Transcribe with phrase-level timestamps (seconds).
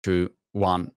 [0.00, 0.92] two, one,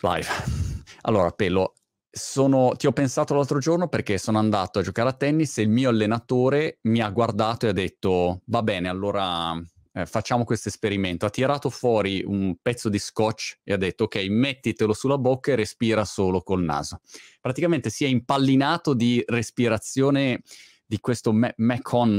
[0.00, 0.28] live.
[1.02, 1.74] Allora, Pelo,
[2.10, 5.70] sono, ti ho pensato l'altro giorno perché sono andato a giocare a tennis e il
[5.70, 9.58] mio allenatore mi ha guardato e ha detto, va bene, allora
[9.92, 11.26] eh, facciamo questo esperimento.
[11.26, 15.56] Ha tirato fuori un pezzo di scotch e ha detto, ok, mettitelo sulla bocca e
[15.56, 17.00] respira solo col naso.
[17.40, 20.42] Praticamente si è impallinato di respirazione
[20.84, 22.16] di questo Macon,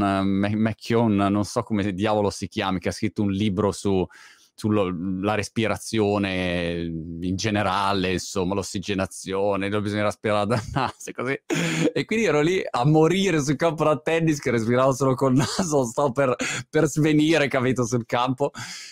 [0.55, 4.05] Macon, non so come diavolo si chiami, che ha scritto un libro su
[4.54, 11.39] sulla respirazione in generale, insomma, l'ossigenazione, non bisogna respirare dal naso, così.
[11.93, 15.83] E quindi ero lì a morire sul campo da tennis che respiravo solo col naso,
[15.86, 16.36] sto per,
[16.69, 18.51] per svenire, capito, sul campo.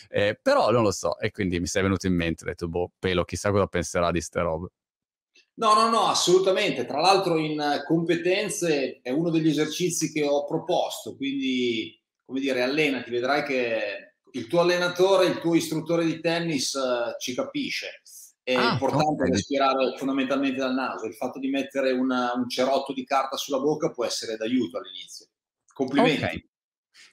[0.09, 2.91] Eh, però non lo so, e quindi mi sei venuto in mente, ho detto, boh,
[2.98, 4.70] pelo, chissà cosa penserà di ste robe.
[5.60, 6.85] No, no, no, assolutamente.
[6.85, 13.12] Tra l'altro in competenze è uno degli esercizi che ho proposto, quindi, come dire, allenati,
[13.12, 18.02] vedrai che il tuo allenatore, il tuo istruttore di tennis uh, ci capisce.
[18.44, 19.32] È ah, importante okay.
[19.32, 21.05] respirare fondamentalmente dal naso.
[21.05, 25.27] Il fatto di mettere una, un cerotto di carta sulla bocca può essere d'aiuto all'inizio.
[25.71, 26.48] Complimenti.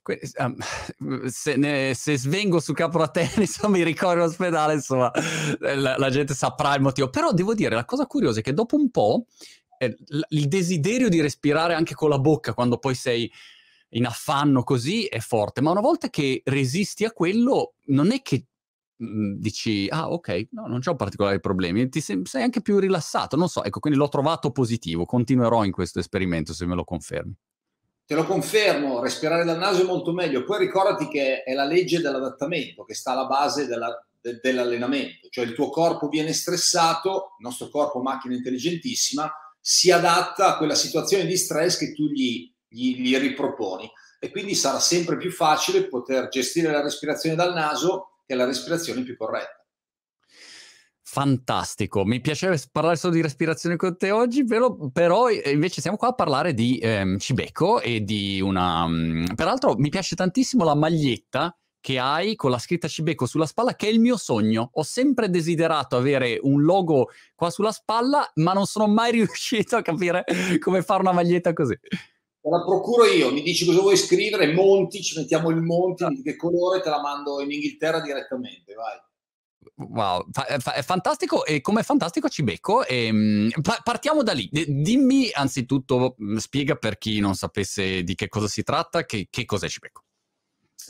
[0.02, 0.18] Okay.
[0.38, 0.56] Um,
[1.28, 5.10] se, ne, se, svengo su capo da tennis mi ricordo in ospedale, insomma,
[5.58, 7.10] la, la, gente saprà il motivo.
[7.10, 9.26] Però devo dire, la cosa curiosa è che dopo un po'
[9.78, 9.94] eh,
[10.28, 13.30] il desiderio di respirare anche con la bocca quando poi sei
[13.90, 18.46] in affanno così è forte, ma una volta che resisti a quello, non è che
[18.96, 23.36] mh, dici, ah ok, no, non c'ho particolari problemi, ti sei, sei anche più rilassato,
[23.36, 27.34] non so, ecco, quindi l'ho trovato positivo, continuerò in questo esperimento se me lo confermi.
[28.06, 32.00] Te lo confermo, respirare dal naso è molto meglio, poi ricordati che è la legge
[32.00, 33.88] dell'adattamento che sta alla base della,
[34.20, 40.54] de, dell'allenamento, cioè il tuo corpo viene stressato, il nostro corpo macchina intelligentissima, si adatta
[40.54, 45.16] a quella situazione di stress che tu gli gli, gli riproponi e quindi sarà sempre
[45.16, 49.64] più facile poter gestire la respirazione dal naso che la respirazione più corretta.
[51.08, 56.08] Fantastico, mi piacerebbe parlare solo di respirazione con te oggi, però, però invece siamo qua
[56.08, 58.84] a parlare di ehm, Cibeco e di una...
[58.84, 63.76] Um, peraltro mi piace tantissimo la maglietta che hai con la scritta Cibeco sulla spalla,
[63.76, 64.70] che è il mio sogno.
[64.74, 69.82] Ho sempre desiderato avere un logo qua sulla spalla, ma non sono mai riuscito a
[69.82, 70.24] capire
[70.58, 71.78] come fare una maglietta così.
[72.46, 76.22] Te la procuro io, mi dici cosa vuoi scrivere, Monti, ci mettiamo il Monti, di
[76.22, 78.96] che colore, te la mando in Inghilterra direttamente, vai.
[79.74, 82.86] Wow, è fantastico e come fantastico ci becco.
[82.86, 83.50] E, ehm,
[83.82, 84.48] partiamo da lì.
[84.48, 89.44] Dimmi anzitutto, mm, spiega per chi non sapesse di che cosa si tratta, che, che
[89.44, 90.04] cos'è Cibeco.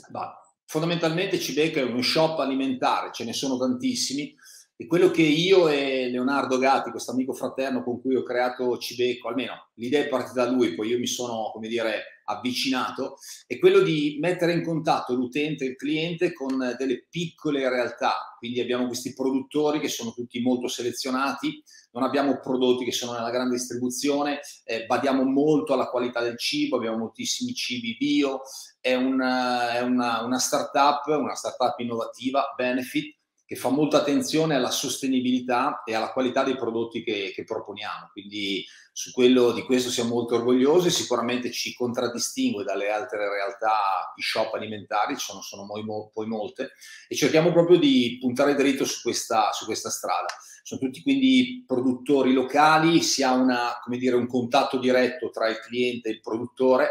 [0.09, 4.31] Bah, fondamentalmente Cibeco è uno shop alimentare, ce ne sono tantissimi
[4.79, 9.27] e quello che io e Leonardo Gatti, questo amico fraterno con cui ho creato Cibeco,
[9.27, 13.17] almeno l'idea è partita da lui, poi io mi sono, come dire, avvicinato,
[13.47, 18.35] è quello di mettere in contatto l'utente il cliente con delle piccole realtà.
[18.37, 21.63] Quindi abbiamo questi produttori che sono tutti molto selezionati,
[21.93, 26.75] non abbiamo prodotti che sono nella grande distribuzione, eh, badiamo molto alla qualità del cibo,
[26.75, 28.41] abbiamo moltissimi cibi bio,
[28.79, 33.16] è una, è una, una startup, una startup innovativa, Benefit,
[33.47, 38.09] che fa molta attenzione alla sostenibilità e alla qualità dei prodotti che, che proponiamo.
[38.11, 44.21] Quindi su quello di questo siamo molto orgogliosi, sicuramente ci contraddistingue dalle altre realtà di
[44.21, 46.71] shop alimentari, ci sono, sono poi, poi molte,
[47.07, 50.27] e cerchiamo proprio di puntare dritto su questa, su questa strada.
[50.61, 56.09] Sono tutti quindi produttori locali, si ha una, dire, un contatto diretto tra il cliente
[56.09, 56.89] e il produttore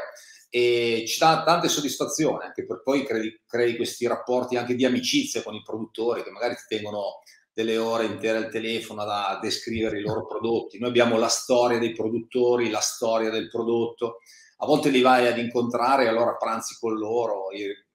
[0.48, 5.42] e ci dà tante soddisfazioni anche per poi crei, crei, questi rapporti anche di amicizia
[5.42, 7.20] con i produttori che magari ti tengono
[7.52, 10.78] delle ore intere al telefono a descrivere i loro prodotti.
[10.78, 14.18] Noi abbiamo la storia dei produttori, la storia del prodotto.
[14.58, 17.48] A volte li vai ad incontrare e allora pranzi con loro.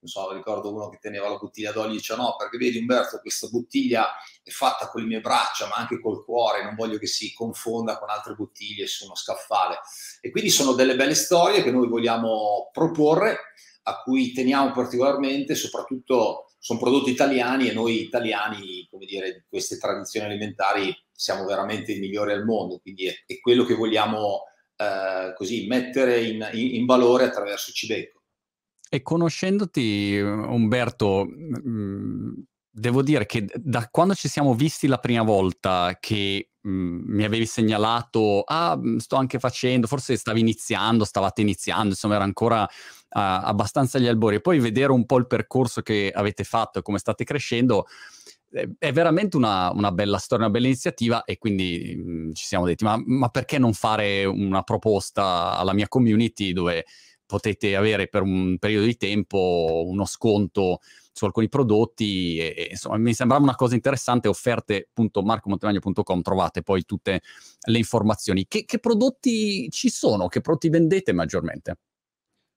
[0.03, 3.47] So, ricordo uno che teneva la bottiglia d'olio e dice no, perché vedi Umberto, questa
[3.47, 4.07] bottiglia
[4.41, 7.99] è fatta con le mie braccia, ma anche col cuore, non voglio che si confonda
[7.99, 9.79] con altre bottiglie su uno scaffale.
[10.19, 13.37] E quindi sono delle belle storie che noi vogliamo proporre,
[13.83, 19.77] a cui teniamo particolarmente, soprattutto sono prodotti italiani e noi italiani, come dire, di queste
[19.77, 24.45] tradizioni alimentari siamo veramente i migliori al mondo, quindi è, è quello che vogliamo
[24.75, 28.20] eh, così mettere in, in, in valore attraverso Cibeco.
[28.93, 32.33] E conoscendoti, Umberto, mm,
[32.69, 37.23] devo dire che da quando ci siamo visti la prima volta che mh, mm, mi
[37.23, 42.63] avevi segnalato, ah, mm, sto anche facendo, forse stavi iniziando, stavate iniziando, insomma era ancora
[42.63, 42.67] uh,
[43.11, 46.97] abbastanza agli albori, e poi vedere un po' il percorso che avete fatto e come
[46.97, 47.85] state crescendo,
[48.77, 52.83] è veramente una, una, bella storia, una bella iniziativa e quindi mh, ci siamo detti,
[52.83, 56.83] ma, ma perché non fare una proposta alla mia community dove
[57.31, 60.79] potete avere per un periodo di tempo uno sconto
[61.13, 67.21] su alcuni prodotti e, e, insomma mi sembrava una cosa interessante, offerte.marcomontemagno.com trovate poi tutte
[67.67, 68.47] le informazioni.
[68.49, 70.27] Che, che prodotti ci sono?
[70.27, 71.77] Che prodotti vendete maggiormente?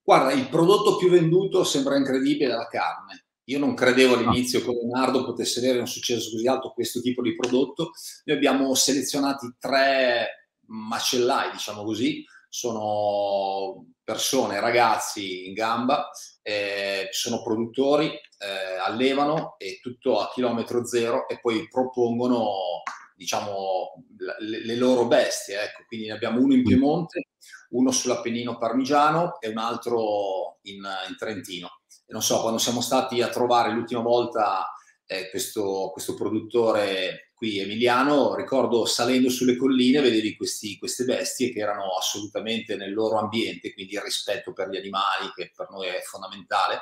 [0.02, 3.26] Guarda, il prodotto più venduto sembra incredibile la carne.
[3.44, 7.36] Io non credevo all'inizio che Leonardo potesse avere un successo così alto questo tipo di
[7.36, 7.92] prodotto.
[8.24, 16.08] Noi abbiamo selezionati tre macellai, diciamo così, sono persone, ragazzi in gamba,
[16.40, 22.82] eh, sono produttori, eh, allevano e tutto a chilometro zero e poi propongono
[23.16, 24.04] diciamo
[24.38, 25.64] le, le loro bestie.
[25.64, 25.82] Ecco.
[25.88, 26.64] Quindi ne abbiamo uno in mm.
[26.64, 27.28] Piemonte,
[27.70, 30.76] uno sull'Appennino Parmigiano e un altro in,
[31.08, 31.80] in Trentino.
[32.06, 34.64] E non so, quando siamo stati a trovare l'ultima volta
[35.06, 41.60] eh, questo, questo produttore qui emiliano, ricordo salendo sulle colline vedevi questi, queste bestie che
[41.60, 46.00] erano assolutamente nel loro ambiente, quindi il rispetto per gli animali che per noi è
[46.00, 46.80] fondamentale,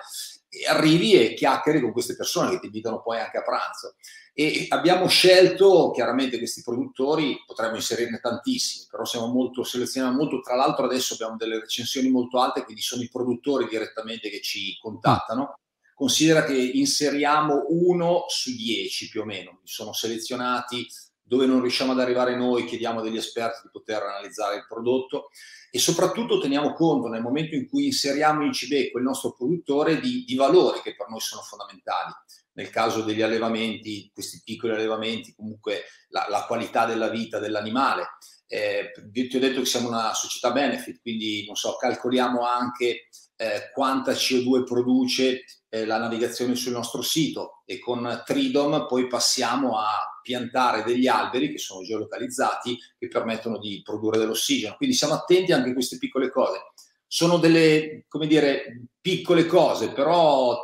[0.49, 3.97] e arrivi e chiacchieri con queste persone che ti invitano poi anche a pranzo.
[4.35, 10.55] E abbiamo scelto chiaramente questi produttori, potremmo inserirne tantissimi, però siamo molto, selezioniamo molto, tra
[10.55, 15.57] l'altro adesso abbiamo delle recensioni molto alte, quindi sono i produttori direttamente che ci contattano
[16.03, 20.85] considera che inseriamo uno su dieci più o meno, sono selezionati
[21.23, 25.29] dove non riusciamo ad arrivare noi, chiediamo degli esperti di poter analizzare il prodotto
[25.71, 30.25] e soprattutto teniamo conto nel momento in cui inseriamo in Cibeco il nostro produttore di,
[30.25, 32.13] di valori che per noi sono fondamentali.
[32.55, 38.09] Nel caso degli allevamenti, questi piccoli allevamenti, comunque la, la qualità della vita dell'animale.
[38.49, 43.07] Eh, ti ho detto che siamo una società benefit, quindi non so, calcoliamo anche
[43.43, 49.79] eh, quanta CO2 produce eh, la navigazione sul nostro sito e con Tridom poi passiamo
[49.79, 54.77] a piantare degli alberi che sono geolocalizzati che permettono di produrre dell'ossigeno.
[54.77, 56.73] Quindi siamo attenti anche a queste piccole cose.
[57.09, 60.57] Sono delle, come dire, piccole cose, però,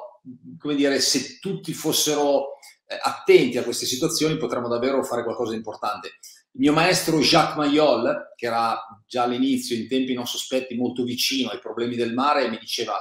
[0.56, 5.56] come dire, se tutti fossero eh, attenti a queste situazioni potremmo davvero fare qualcosa di
[5.56, 6.12] importante.
[6.52, 11.50] Il mio maestro Jacques Mayol, che era già all'inizio, in tempi non sospetti, molto vicino
[11.50, 12.98] ai problemi del mare, mi diceva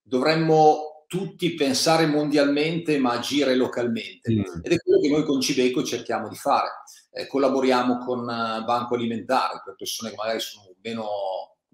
[0.00, 4.32] dovremmo tutti pensare mondialmente ma agire localmente.
[4.32, 4.42] Mm.
[4.62, 6.68] Ed è quello che noi con Cibeco cerchiamo di fare.
[7.10, 11.06] Eh, collaboriamo con uh, Banco Alimentare per persone che magari sono meno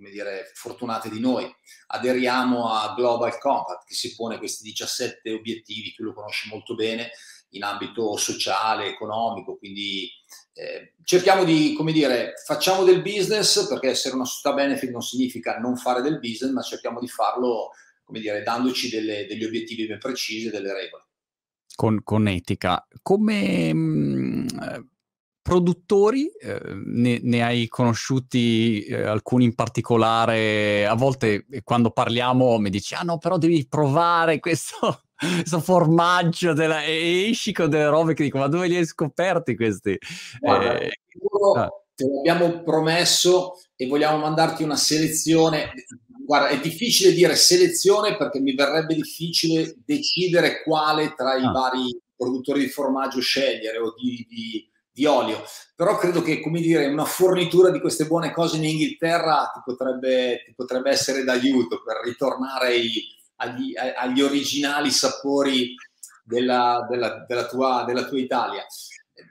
[0.01, 1.47] come dire, fortunate di noi.
[1.89, 7.11] Aderiamo a Global Compact che si pone questi 17 obiettivi, tu lo conosci molto bene,
[7.51, 10.11] in ambito sociale, economico, quindi
[10.55, 15.59] eh, cerchiamo di, come dire, facciamo del business perché essere una società benefit non significa
[15.59, 17.71] non fare del business, ma cerchiamo di farlo
[18.05, 21.07] come dire, dandoci delle, degli obiettivi ben precisi e delle regole.
[21.75, 22.87] Con, con etica.
[23.03, 24.47] Come mh, mm,
[25.43, 30.87] produttori, eh, ne, ne, hai conosciuti eh, alcuni in particolare?
[30.87, 36.53] A volte eh, quando parliamo mi dici, ah no, però devi provare questo, questo formaggio
[36.53, 39.99] della, e esci con delle robe che dico, ma dove li hai scoperti questi?
[40.39, 41.00] Guarda, eh,
[41.57, 41.69] ah.
[41.95, 45.73] te l'abbiamo promesso e vogliamo mandarti una selezione
[46.31, 51.51] guarda, è difficile dire selezione perché mi verrebbe difficile decidere quale tra i ah.
[51.51, 55.43] vari produttori di formaggio scegliere o di, di, di, olio.
[55.75, 60.45] Però credo che, come dire, una fornitura di queste buone cose in Inghilterra ti potrebbe,
[60.45, 63.07] ti potrebbe essere d'aiuto per ritornare ai,
[63.37, 65.75] agli, agli, originali sapori
[66.23, 68.65] della, della, della, tua, della tua Italia.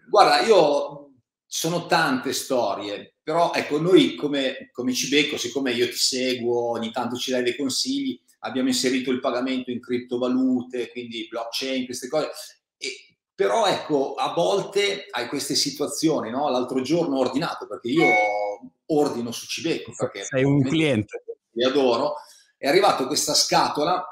[0.10, 1.09] Guarda, io
[1.52, 7.16] sono tante storie, però ecco, noi come, come Cibeco, siccome io ti seguo, ogni tanto
[7.16, 12.30] ci dai dei consigli, abbiamo inserito il pagamento in criptovalute, quindi blockchain, queste cose.
[12.78, 16.50] E, però ecco, a volte hai queste situazioni, no?
[16.50, 18.06] L'altro giorno ho ordinato, perché io
[18.86, 21.24] ordino su Cibeco, perché sei un cliente.
[21.54, 22.14] Li adoro.
[22.58, 24.06] È arrivata questa scatola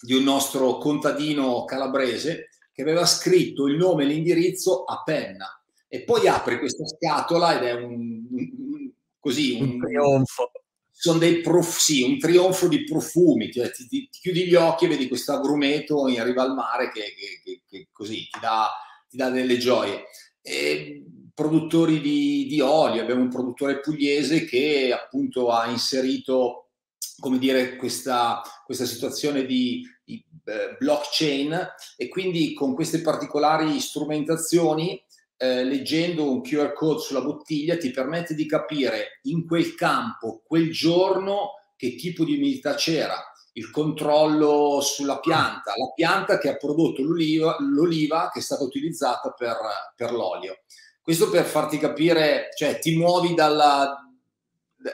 [0.00, 5.61] di un nostro contadino calabrese che aveva scritto il nome e l'indirizzo a penna
[5.94, 10.50] e poi apri questa scatola ed è un, un così un, un trionfo.
[10.90, 14.86] Sono dei prof, sì, un trionfo di profumi, cioè, ti, ti, ti, chiudi gli occhi
[14.86, 18.70] e vedi questo agrumeto in riva al mare che, che, che, che così ti dà,
[19.06, 20.04] ti dà, delle gioie.
[20.40, 26.70] E, produttori di, di olio, abbiamo un produttore pugliese che appunto ha inserito
[27.18, 35.00] come dire, questa, questa situazione di, di eh, blockchain e quindi con queste particolari strumentazioni
[35.42, 40.70] eh, leggendo un QR code sulla bottiglia ti permette di capire in quel campo, quel
[40.70, 43.20] giorno, che tipo di umidità c'era,
[43.54, 49.32] il controllo sulla pianta, la pianta che ha prodotto l'oliva, l'oliva che è stata utilizzata
[49.32, 49.56] per,
[49.96, 50.60] per l'olio.
[51.02, 53.98] Questo per farti capire, cioè ti muovi dalla,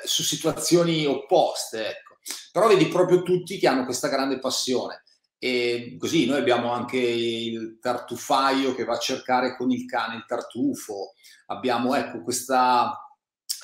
[0.03, 2.17] su situazioni opposte, ecco.
[2.53, 5.03] però vedi proprio tutti che hanno questa grande passione
[5.39, 10.25] E così noi abbiamo anche il tartufaio che va a cercare con il cane il
[10.27, 11.15] tartufo.
[11.47, 12.93] Abbiamo ecco questa,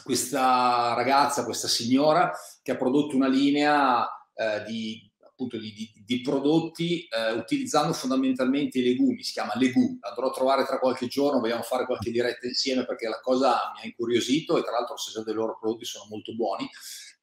[0.03, 6.21] questa ragazza, questa signora che ha prodotto una linea eh, di, appunto, di, di, di
[6.21, 9.99] prodotti eh, utilizzando fondamentalmente i legumi, si chiama Legù.
[10.01, 13.83] Andrò a trovare tra qualche giorno, vogliamo fare qualche diretta insieme perché la cosa mi
[13.83, 16.69] ha incuriosito e tra l'altro se dei loro prodotti sono molto buoni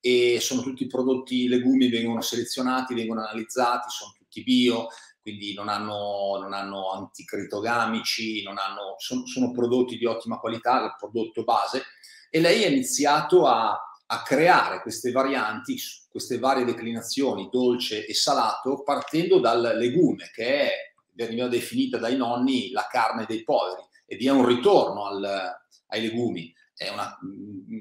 [0.02, 4.88] e sono tutti prodotti legumi, vengono selezionati, vengono analizzati, sono bio,
[5.22, 10.96] quindi non hanno, non hanno anticritogamici, non hanno, sono, sono, prodotti di ottima qualità, il
[10.98, 11.84] prodotto base.
[12.30, 15.78] E lei ha iniziato a, a creare queste varianti,
[16.10, 20.72] queste varie declinazioni, dolce e salato, partendo dal legume, che è,
[21.14, 25.54] veniva definita dai nonni, la carne dei poveri, e vi è un ritorno al,
[25.88, 27.16] ai legumi è una,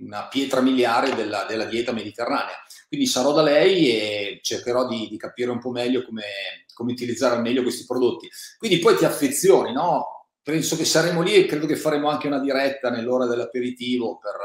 [0.03, 2.55] una pietra miliare della, della, dieta mediterranea.
[2.87, 6.25] Quindi sarò da lei e cercherò di, di capire un po' meglio come,
[6.75, 8.29] come, utilizzare al meglio questi prodotti.
[8.59, 10.27] Quindi poi ti affezioni, no?
[10.43, 14.37] Penso che saremo lì e credo che faremo anche una diretta nell'ora dell'aperitivo per,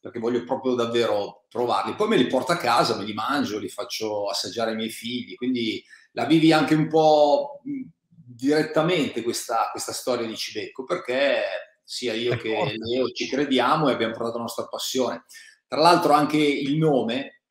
[0.00, 1.94] perché voglio proprio davvero provarli.
[1.94, 5.34] Poi me li porto a casa, me li mangio, li faccio assaggiare ai miei figli,
[5.34, 11.42] quindi la vivi anche un po' direttamente questa, questa storia di Cibecco, perché
[11.88, 15.24] sia io che Leo ci crediamo e abbiamo portato la nostra passione.
[15.66, 17.44] Tra l'altro anche il nome,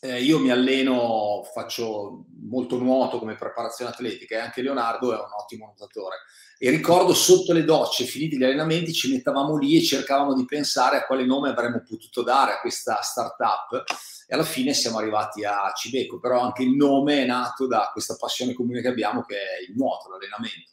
[0.00, 5.30] eh, io mi alleno, faccio molto nuoto come preparazione atletica e anche Leonardo è un
[5.40, 6.16] ottimo nuotatore.
[6.58, 10.96] E ricordo sotto le docce, finiti gli allenamenti, ci mettavamo lì e cercavamo di pensare
[10.96, 13.84] a quale nome avremmo potuto dare a questa startup
[14.26, 18.16] e alla fine siamo arrivati a Cibeco, però anche il nome è nato da questa
[18.18, 20.72] passione comune che abbiamo che è il nuoto, l'allenamento.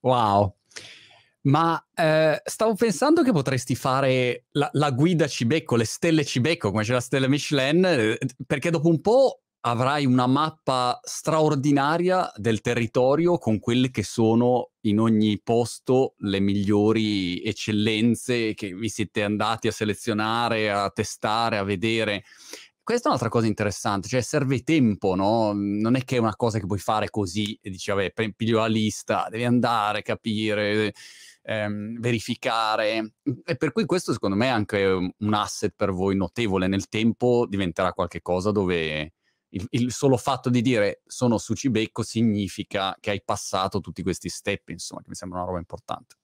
[0.00, 0.54] Wow,
[1.46, 6.82] ma eh, stavo pensando che potresti fare la, la, guida Cibecco, le stelle Cibecco, come
[6.82, 13.36] c'è la stella Michelin, eh, perché dopo un po' avrai una mappa straordinaria del territorio
[13.38, 19.72] con quelle che sono in ogni posto le migliori eccellenze che vi siete andati a
[19.72, 22.22] selezionare, a testare, a vedere.
[22.86, 25.50] Questa è un'altra cosa interessante, cioè serve tempo, no?
[25.52, 28.68] Non è che è una cosa che puoi fare così e dici, vabbè, piglio la
[28.68, 30.94] lista, devi andare, capire
[31.42, 33.14] ehm, verificare.
[33.44, 36.68] E per cui questo secondo me è anche un asset per voi notevole.
[36.68, 39.14] Nel tempo diventerà qualcosa dove
[39.48, 44.28] il, il, solo fatto di dire sono su Cibecco significa che hai passato tutti questi
[44.28, 46.14] step, insomma, che mi sembra una roba importante.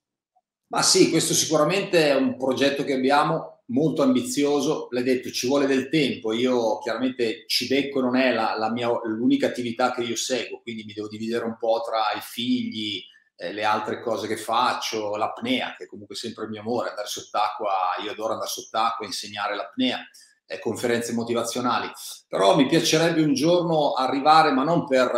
[0.73, 4.89] Ma sì, questo sicuramente è un progetto che abbiamo molto ambizioso.
[4.93, 6.33] L'hai detto, ci vuole del tempo.
[6.33, 10.95] Io chiaramente Cibecco non è la, la mia, l'unica attività che io seguo, quindi mi
[10.95, 13.03] devo dividere un po' tra i figli,
[13.37, 17.07] eh, le altre cose che faccio, l'apnea, che è comunque sempre il mio amore, andare
[17.07, 17.71] sott'acqua,
[18.03, 19.99] io adoro andare sott'acqua insegnare l'apnea,
[20.47, 21.91] eh, conferenze motivazionali,
[22.27, 25.11] però mi piacerebbe un giorno arrivare, ma non per,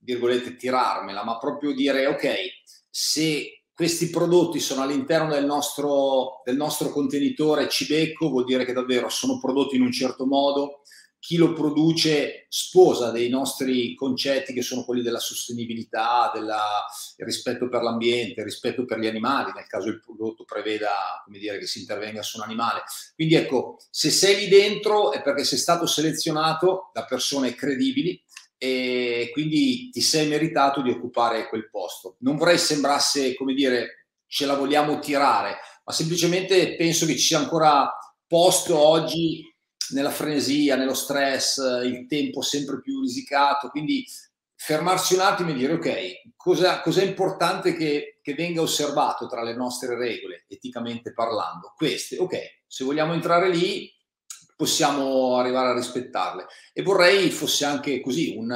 [0.00, 2.34] virgolette, tirarmela, ma proprio dire, ok,
[2.90, 9.08] se questi prodotti sono all'interno del nostro, del nostro contenitore Cibeco, vuol dire che davvero
[9.08, 10.80] sono prodotti in un certo modo,
[11.20, 16.52] chi lo produce sposa dei nostri concetti che sono quelli della sostenibilità, del
[17.18, 21.66] rispetto per l'ambiente, rispetto per gli animali, nel caso il prodotto preveda come dire, che
[21.68, 22.82] si intervenga su un animale.
[23.14, 28.20] Quindi ecco, se sei lì dentro è perché sei stato selezionato da persone credibili
[28.58, 32.16] e quindi ti sei meritato di occupare quel posto.
[32.20, 37.38] Non vorrei sembrasse, come dire, ce la vogliamo tirare, ma semplicemente penso che ci sia
[37.38, 37.90] ancora
[38.26, 39.42] posto oggi
[39.90, 44.04] nella frenesia, nello stress, il tempo sempre più risicato, quindi
[44.54, 49.54] fermarsi un attimo e dire ok, cosa, è importante che, che, venga osservato tra le
[49.54, 51.72] nostre regole, eticamente parlando?
[51.76, 53.90] Queste, ok, se vogliamo entrare lì
[54.58, 56.46] possiamo arrivare a rispettarle.
[56.72, 58.50] E vorrei fosse anche così un,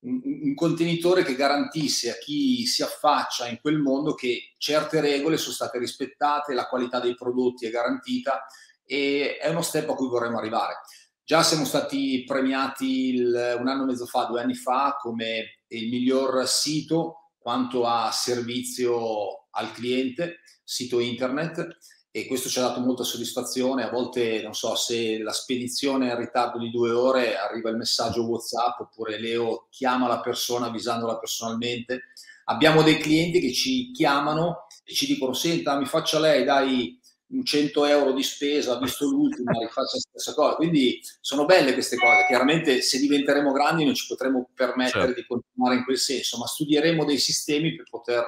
[0.00, 5.52] un, contenitore che garantisse a chi si affaccia in quel mondo che certe regole sono
[5.52, 8.46] state rispettate, la qualità dei prodotti è garantita
[8.86, 10.76] e è uno step a cui vorremmo arrivare.
[11.22, 15.90] Già siamo stati premiati il, un anno e mezzo fa, due anni fa, come il
[15.90, 21.76] miglior sito quanto a servizio al cliente, sito internet,
[22.18, 23.84] e questo ci ha dato molta soddisfazione.
[23.84, 27.76] A volte, non so, se la spedizione è in ritardo di due ore, arriva il
[27.76, 32.10] messaggio WhatsApp oppure Leo chiama la persona avvisandola personalmente.
[32.44, 36.98] Abbiamo dei clienti che ci chiamano e ci dicono: Senta, mi faccia lei, dai
[37.42, 40.56] 100 euro di spesa, ha visto l'ultima, rifaccia la stessa cosa.
[40.56, 42.26] Quindi sono belle queste cose.
[42.26, 45.20] Chiaramente se diventeremo grandi non ci potremo permettere certo.
[45.20, 48.26] di continuare in quel senso, ma studieremo dei sistemi per poter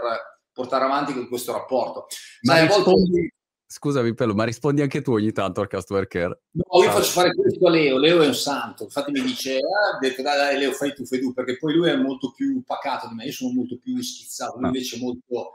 [0.52, 2.06] portare avanti questo rapporto.
[2.42, 3.32] Ma Sai, rispondi.
[3.72, 6.40] Scusami Pello, ma rispondi anche tu ogni tanto al customer care?
[6.50, 9.96] No, io faccio fare questo a Leo, Leo è un santo, infatti mi dice, ah,
[10.00, 13.06] detto, dai, dai Leo fai tu, fai tu, perché poi lui è molto più pacato
[13.06, 15.54] di me, io sono molto più schizzato, lui invece è molto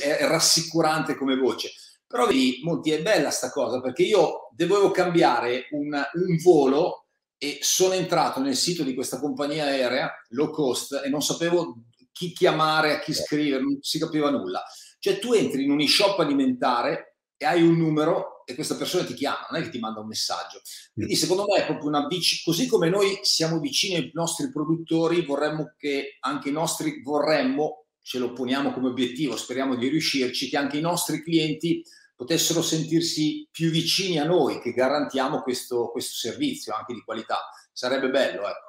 [0.00, 1.72] è rassicurante come voce.
[2.06, 7.06] Però vedi, Monti, è bella sta cosa, perché io dovevo cambiare un, un volo
[7.36, 11.78] e sono entrato nel sito di questa compagnia aerea low cost e non sapevo
[12.12, 14.62] chi chiamare, a chi scrivere, non si capiva nulla.
[15.00, 19.14] Cioè tu entri in un e-shop alimentare e hai un numero e questa persona ti
[19.14, 20.60] chiama, non è che ti manda un messaggio.
[20.94, 25.24] Quindi secondo me è proprio una bici, così come noi siamo vicini ai nostri produttori,
[25.24, 30.56] vorremmo che anche i nostri, vorremmo, ce lo poniamo come obiettivo, speriamo di riuscirci, che
[30.56, 31.82] anche i nostri clienti
[32.14, 37.38] potessero sentirsi più vicini a noi, che garantiamo questo, questo servizio anche di qualità.
[37.72, 38.64] Sarebbe bello, ecco.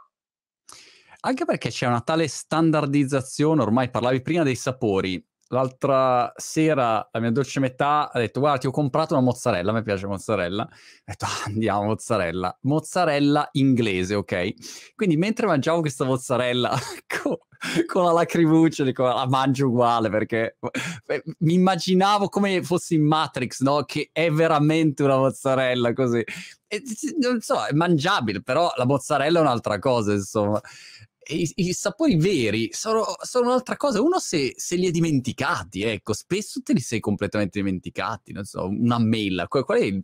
[1.21, 7.31] Anche perché c'è una tale standardizzazione, ormai parlavi prima dei sapori, l'altra sera la mia
[7.31, 10.69] dolce metà ha detto guarda ti ho comprato una mozzarella, a me piace mozzarella, ho
[11.05, 14.93] detto ah, andiamo mozzarella, mozzarella inglese, ok?
[14.95, 16.71] Quindi mentre mangiavo questa mozzarella
[17.21, 17.37] con,
[17.85, 20.57] con la lacrimuccia, dico la mangio uguale perché
[21.07, 23.83] eh, mi immaginavo come fossi in Matrix, no?
[23.83, 26.23] Che è veramente una mozzarella così.
[26.69, 26.83] E,
[27.19, 30.61] non so, è mangiabile, però la mozzarella è un'altra cosa, insomma
[31.29, 34.01] i, i, sapori veri sono, sono, un'altra cosa.
[34.01, 38.31] Uno se, se, li è dimenticati, ecco, spesso te li sei completamente dimenticati.
[38.31, 39.47] Non so, una mela.
[39.47, 40.03] Qual, qual è il,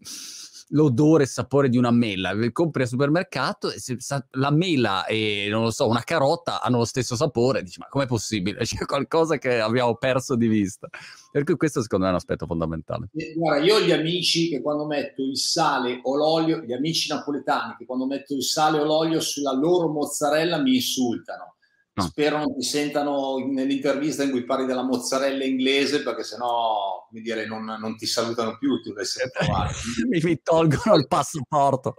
[0.74, 2.32] l'odore e sapore di una mela?
[2.52, 3.98] Compri al supermercato e se,
[4.32, 7.64] la mela e, non lo so, una carota hanno lo stesso sapore.
[7.64, 8.60] Dici, ma com'è possibile?
[8.64, 10.90] C'è qualcosa che abbiamo perso di vista.
[11.32, 13.10] Per cui questo secondo me è un aspetto fondamentale.
[13.16, 17.10] Eh, guarda, io ho gli amici che quando metto il sale o l'olio, gli amici
[17.10, 21.56] napoletani che quando metto il sale o l'olio sulla loro mozzarella mi insultano.
[21.96, 22.04] No.
[22.06, 27.46] Spero non ti sentano nell'intervista in cui parli della mozzarella inglese perché sennò come dire,
[27.46, 29.72] non, non ti salutano più, ti dovessero trovare.
[30.10, 31.98] mi, mi tolgono il passaporto.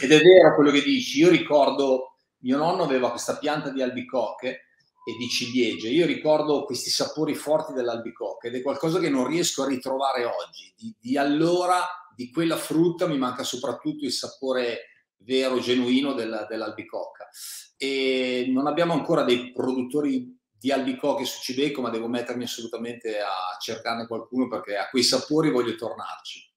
[0.00, 1.20] Ed è vero quello che dici.
[1.20, 5.88] Io ricordo, mio nonno aveva questa pianta di albicocche e di ciliegie.
[5.88, 10.74] Io ricordo questi sapori forti dell'albicocca ed è qualcosa che non riesco a ritrovare oggi.
[10.76, 11.80] Di, di, allora,
[12.14, 14.87] di quella frutta, mi manca soprattutto il sapore
[15.18, 17.28] vero, genuino della, dell'albicocca.
[17.76, 23.56] E non abbiamo ancora dei produttori di albicocche su Cibeco, ma devo mettermi assolutamente a
[23.60, 26.52] cercarne qualcuno perché a quei sapori voglio tornarci.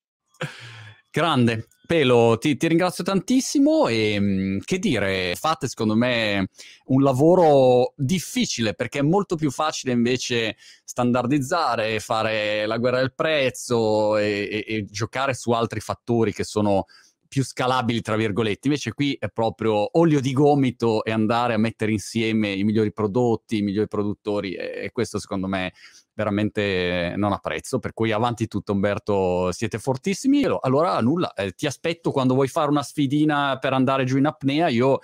[1.11, 1.67] Grande.
[1.85, 6.47] Pelo, ti, ti, ringrazio tantissimo e mm, che dire, fate secondo me
[6.85, 14.15] un lavoro difficile perché è molto più facile invece standardizzare, fare la guerra del prezzo
[14.15, 16.85] e, e, e giocare su altri fattori che sono
[17.31, 18.67] più scalabili, tra virgolette.
[18.67, 23.59] Invece qui è proprio olio di gomito e andare a mettere insieme i migliori prodotti,
[23.59, 25.71] i migliori produttori e, e questo secondo me
[26.13, 27.79] veramente non ha prezzo.
[27.79, 30.43] Per cui avanti tutto Umberto, siete fortissimi.
[30.59, 34.67] Allora nulla, eh, ti aspetto quando vuoi fare una sfidina per andare giù in apnea.
[34.67, 34.99] Io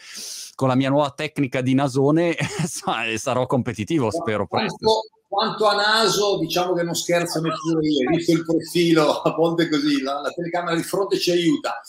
[0.54, 2.36] con la mia nuova tecnica di nasone
[3.16, 5.04] sarò competitivo, spero presto
[5.38, 10.02] quanto a naso, diciamo che non scherzo neppure io, visto il profilo, a volte così,
[10.02, 11.80] la, la telecamera di fronte ci aiuta.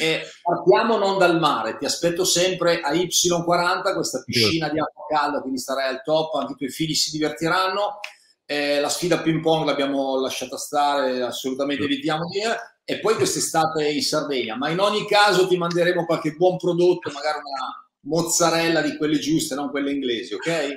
[0.00, 5.40] E partiamo non dal mare, ti aspetto sempre a Y40, questa piscina di acqua calda,
[5.40, 8.00] quindi starai al top, anche i tuoi figli si divertiranno.
[8.44, 12.40] Eh, la sfida ping pong l'abbiamo lasciata stare, assolutamente evitiamo di
[12.84, 17.38] e poi quest'estate in Sardegna, ma in ogni caso ti manderemo qualche buon prodotto, magari
[17.38, 20.74] una mozzarella di quelle giuste, non quelle inglesi, ok?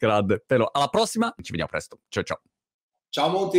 [0.00, 0.42] Grande.
[0.44, 2.00] Però alla prossima, ci vediamo presto.
[2.08, 2.40] Ciao ciao.
[3.10, 3.58] Ciao Monti.